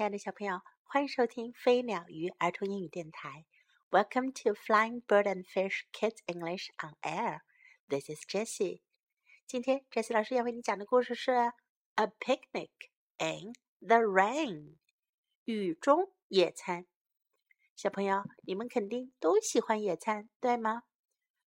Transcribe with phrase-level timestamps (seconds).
[0.00, 3.44] 亲爱的小朋友，欢迎收听飞鸟鱼儿童英语电台。
[3.90, 7.40] Welcome to Flying Bird and Fish Kids English on Air.
[7.86, 8.80] This is Jessie.
[9.46, 11.32] 今天 Jessie 老师要为你讲的故事是
[11.96, 12.70] 《A Picnic
[13.18, 13.52] in
[13.86, 14.46] the Rain》
[15.44, 16.86] 雨中野餐。
[17.76, 20.84] 小朋友，你们肯定都喜欢野餐，对吗？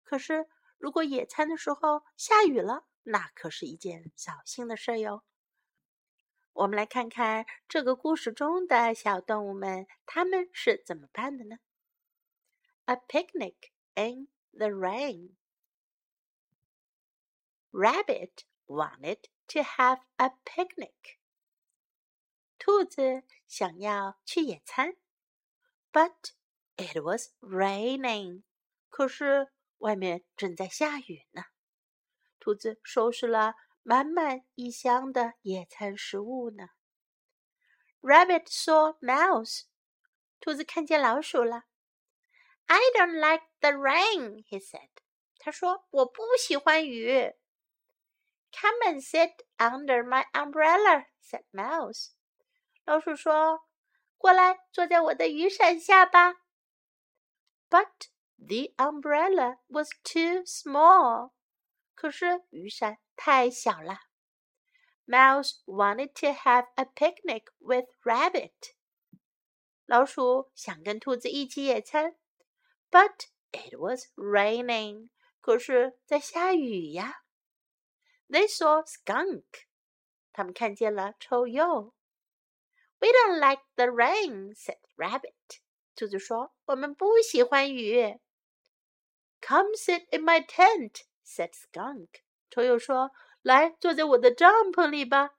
[0.03, 0.47] 可是
[0.77, 5.23] 如果野餐的时候下雨了，那可是一件扫兴的事哟。
[6.53, 11.57] 我们来看看这个故事中的小动物们，他们是怎么办的呢
[12.85, 13.55] ？A picnic
[13.95, 15.31] in the rain.
[17.71, 21.17] Rabbit wanted to have a picnic.
[22.59, 24.95] 兔子想要去野餐
[25.91, 26.33] ，but
[26.75, 28.43] it was raining.
[28.89, 31.45] 可是外面正在下雨呢。
[32.39, 33.55] 兔子收拾了。
[33.83, 36.69] 满满一箱的野餐食物呢。
[38.01, 39.63] Rabbit saw mouse，
[40.39, 41.65] 兔子看见老鼠了。
[42.65, 44.89] I don't like the rain，he said。
[45.37, 47.33] 他说我不喜欢雨。
[48.51, 52.11] Come and sit under my umbrella，said mouse。
[52.85, 53.67] 老鼠说
[54.17, 56.35] ：“过来，坐在我的雨伞下吧。”
[57.69, 61.31] But the umbrella was too small。
[62.02, 64.00] 可是雨伞太小了。
[65.06, 68.74] Mouse wanted to have a picnic with Rabbit。
[69.86, 72.16] 老鼠想跟兔子一起野餐，
[72.90, 75.08] but it was raining。
[75.40, 77.22] 可是在下雨呀。
[78.28, 79.44] They saw skunk。
[80.32, 81.94] 他们看见了臭鼬。
[82.98, 85.32] We don't like the rain," said Rabbit。
[85.94, 88.20] 兔子说：“我们不喜欢雨。”
[89.40, 92.08] Come sit in my tent," said Skunk。
[92.50, 93.10] 臭鼬说：“
[93.42, 95.36] 来，坐在我的帐篷里吧。”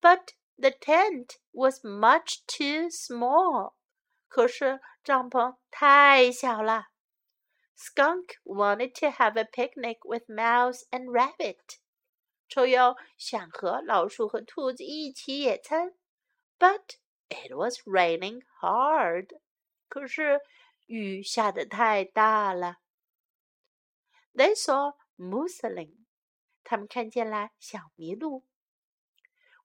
[0.00, 3.74] But the tent was much too small.
[4.28, 6.86] 可是帐篷太小了。
[7.76, 11.78] Skunk wanted to have a picnic with Mouse and Rabbit.
[12.48, 15.94] 臭鼬想和老鼠和兔子一起野餐，
[16.58, 16.96] But
[17.28, 19.28] it was raining hard.
[19.88, 20.40] 可是
[20.86, 22.76] 雨下得太大了。
[24.36, 26.06] They saw Mousseline，
[26.64, 28.44] 他们看见了小麋鹿。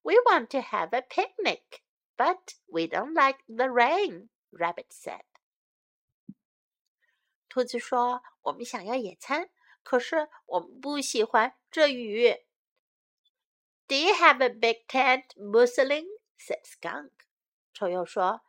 [0.02, 1.82] We want to have a picnic,
[2.16, 4.30] but we don't like the rain.
[4.52, 5.24] Rabbit said.
[7.50, 9.50] 兔子说：“我们想要野餐，
[9.84, 12.36] 可是我们不喜欢这雨。”
[13.88, 16.08] Do you have a big tent, Mousseline?
[16.38, 17.12] said Skunk.
[17.74, 18.42] 臭鼬说：“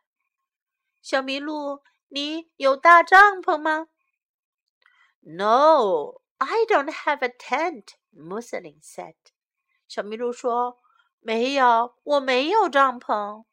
[1.01, 3.87] 小麋鹿，你有大帐篷吗
[5.23, 9.15] ？”No, I don't have a tent, Mousseline said.
[9.87, 10.77] 小麋鹿说：“
[11.19, 13.45] 没有，我没有帐篷。”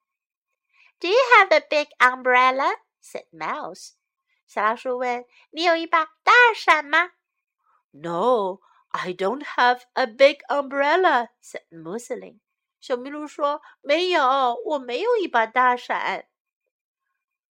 [0.98, 2.76] Do you have a big umbrella?
[3.02, 3.92] said Mouse.
[4.46, 7.12] 小老鼠问：“你有一把大伞吗？”
[7.90, 12.40] No, I don't have a big umbrella, said Mousseline.
[12.80, 16.28] 小麋鹿说：“没有，我没有一把大伞。”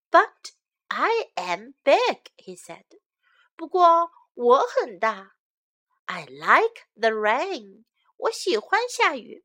[0.09, 0.53] But
[0.88, 2.85] I am big, he said.
[3.60, 5.32] 不过我很大。
[6.06, 7.84] I like the rain，
[8.16, 9.44] 我喜欢下雨。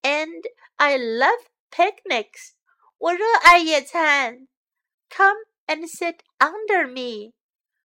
[0.00, 0.42] And
[0.76, 2.52] I love picnics，
[2.96, 4.48] 我热爱野餐。
[5.10, 7.34] Come and sit under me，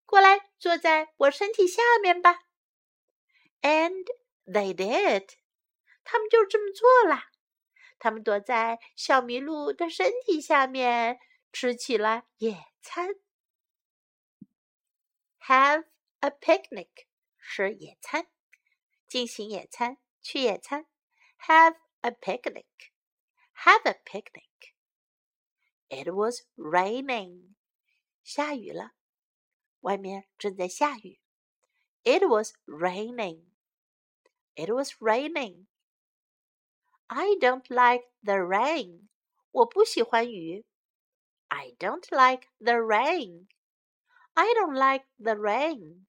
[0.04, 2.40] 过来坐在我身体下面吧。
[3.62, 4.04] And
[4.44, 5.30] they did，
[6.04, 7.22] 他们就这么做了。
[7.98, 11.18] 他们躲在小麋鹿的身体下面，
[11.54, 13.14] 吃起了野餐。
[15.47, 15.85] Have
[16.19, 18.27] a picnic 是野餐，
[19.07, 20.85] 进行野餐，去野餐。
[21.47, 22.65] Have a picnic.
[23.63, 24.75] Have a picnic.
[25.89, 27.55] It was raining.
[28.23, 28.91] 下雨了，
[29.81, 31.19] 外面正在下雨。
[32.03, 33.45] It was raining.
[34.55, 35.67] It was raining.
[37.07, 39.09] I don't like the rain.
[39.51, 40.65] 我不喜欢雨。
[41.47, 43.47] I don't like the rain.
[44.35, 46.07] I don't like the rain.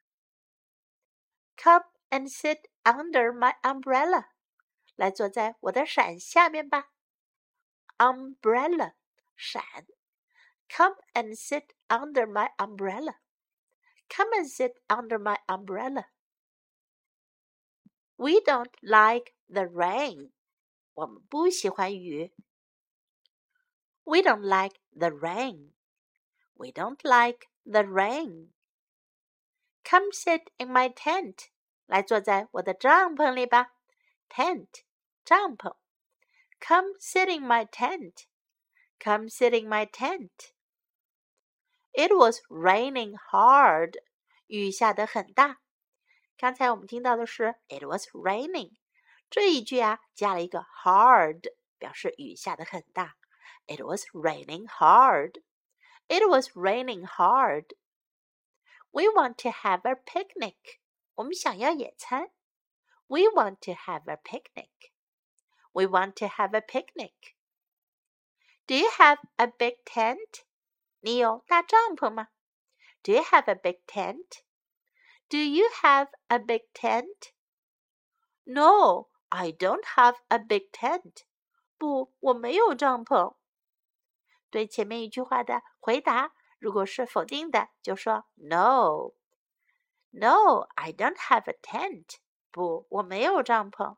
[1.56, 4.26] Come and sit under my umbrella.
[4.96, 6.92] 来坐在我的伞下面吧。
[7.98, 8.94] Umbrella，
[9.36, 9.62] 伞。
[10.68, 13.16] Come and sit under my umbrella.
[14.08, 16.06] Come and sit under my umbrella.
[18.16, 20.30] We don't like the rain.
[20.94, 22.32] 我们不喜欢雨。
[24.04, 25.72] We don't like the rain.
[26.54, 28.48] We don't like the rain.
[29.84, 31.48] Come sit in my tent.
[31.86, 33.72] 来坐在我的帐篷里吧。
[34.28, 34.84] Tent，
[35.24, 35.76] 帐篷。
[36.60, 38.26] Come sit in my tent.
[39.02, 40.52] Come sit in my tent.
[41.92, 43.96] It was raining hard.
[44.46, 45.60] 雨下得很大。
[46.36, 48.76] 刚才我们听到的是 It was raining。
[49.28, 51.42] 这一句啊，加了一个 hard，
[51.78, 53.16] 表示雨下得很大。
[53.66, 55.42] It was raining hard.
[56.08, 57.74] It was raining hard.
[58.92, 60.80] We want to have a picnic.
[61.14, 62.30] 我们想要野餐。
[63.06, 64.92] We want to have a picnic.
[65.72, 67.36] We want to have a picnic.
[68.66, 70.44] Do you have a big tent?
[71.00, 72.28] 你有大帐篷吗？
[73.02, 74.42] Do you have a big tent?
[75.28, 77.32] Do you have a big tent?
[78.44, 81.24] No, I don't have a big tent.
[81.78, 83.36] 不，我没有帐篷。
[84.54, 89.12] 对前面一句话的回答，如果是否定的，就说 No.
[90.10, 92.16] No, I don't have a tent.
[92.50, 93.96] 不，我没有帐篷。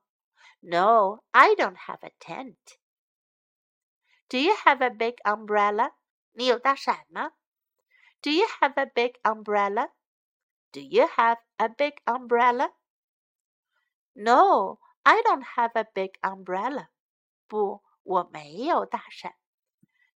[0.60, 2.56] No, I don't have a tent.
[4.28, 5.94] Do you have a big umbrella?
[6.32, 7.32] 你有大伞吗？
[8.20, 9.90] Do you have a big umbrella?
[10.70, 12.72] Do you have a big umbrella?
[14.14, 16.88] No, I don't have a big umbrella.
[17.48, 19.34] 不，我没有大伞。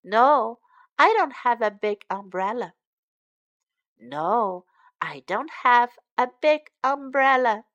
[0.03, 0.59] No,
[0.97, 2.73] I don't have a big umbrella.
[3.99, 4.65] No,
[5.01, 7.65] I don't have a big umbrella.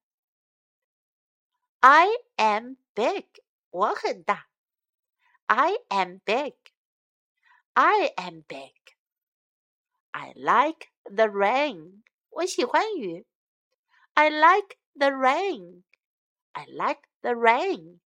[1.82, 3.26] I am big.
[3.70, 4.46] 我很大。
[5.46, 6.54] I am big.
[7.74, 8.74] I am big.
[10.12, 12.02] I like the rain.
[12.30, 13.26] 我喜欢雨。
[14.14, 15.82] I like the rain.
[16.52, 18.00] I like the rain.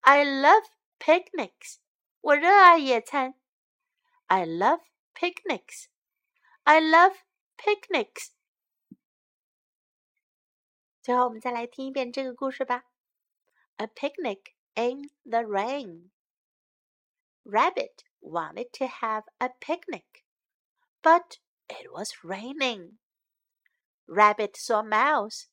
[0.00, 0.64] I love
[0.98, 1.78] picnics.
[2.20, 3.34] 我热爱野餐。
[4.26, 4.80] I love
[5.14, 5.86] picnics.
[6.64, 7.16] I love
[7.56, 8.32] picnics.
[11.02, 12.84] 最后，我们再来听一遍这个故事吧。
[13.76, 16.10] A picnic in the rain.
[17.44, 20.24] Rabbit wanted to have a picnic,
[21.00, 21.38] but
[21.68, 22.98] it was raining.
[24.06, 25.46] Rabbit saw Mouse.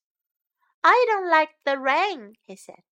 [0.81, 2.83] I don't like the rain, he said.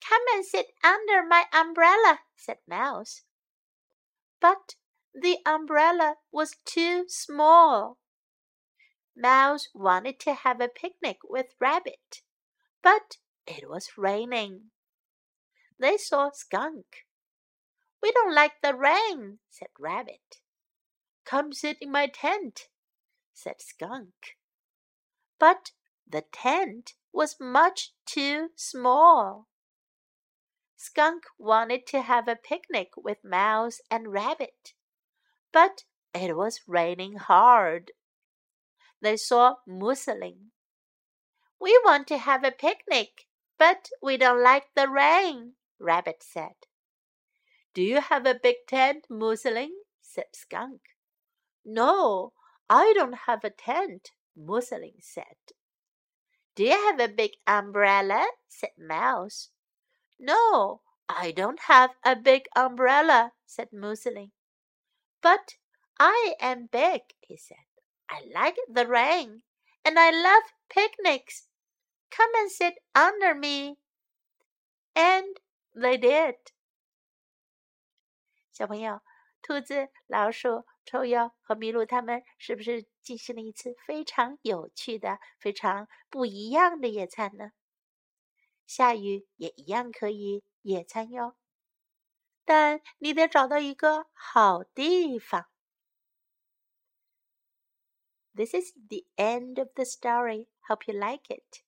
[0.00, 3.21] Come and sit under my umbrella, said Mouse.
[4.41, 4.75] But
[5.13, 7.97] the umbrella was too small.
[9.15, 12.21] Mouse wanted to have a picnic with Rabbit,
[12.81, 13.15] but
[13.47, 14.71] it was raining.
[15.79, 17.05] They saw Skunk.
[18.01, 20.41] We don't like the rain, said Rabbit.
[21.23, 22.67] Come sit in my tent,
[23.33, 24.37] said Skunk.
[25.39, 25.71] But
[26.05, 29.47] the tent was much too small.
[30.85, 34.73] Skunk wanted to have a picnic with Mouse and Rabbit,
[35.53, 37.93] but it was raining hard.
[38.99, 40.51] They saw Mousseline.
[41.57, 46.67] We want to have a picnic, but we don't like the rain, Rabbit said.
[47.73, 49.85] Do you have a big tent, Mousseline?
[50.01, 50.81] said Skunk.
[51.63, 52.33] No,
[52.69, 55.55] I don't have a tent, Mousseline said.
[56.55, 58.27] Do you have a big umbrella?
[58.49, 59.52] said Mouse.
[60.18, 64.32] No, I don't have a big umbrella, said Mousseline.
[65.20, 65.56] But
[65.98, 67.64] I am big, he said.
[68.08, 69.42] I like the rain,
[69.84, 71.48] and I love picnics.
[72.10, 73.78] Come and sit under me.
[74.94, 75.38] And
[75.74, 76.34] they did.
[78.52, 79.02] 小朋友，
[79.40, 87.52] 兔子、老鼠、臭鼬和麋鹿，他们是不是进行了一次非常有趣的、非常不一样的野餐呢？
[88.75, 91.35] 下雨也一样可以野餐哟，
[92.43, 95.45] 但你得找到一个好地方。
[98.33, 100.47] This is the end of the story.
[100.67, 101.61] Hope you like it.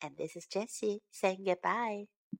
[0.00, 2.08] And this is Jessie saying goodbye.